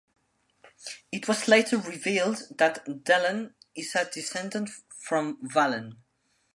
It 1.11 1.27
was 1.27 1.47
later 1.47 1.77
revealed 1.77 2.57
that 2.57 2.83
Delenn 2.87 3.53
is 3.75 3.93
a 3.93 4.09
descendant 4.09 4.71
from 4.89 5.37
Valen. 5.47 5.97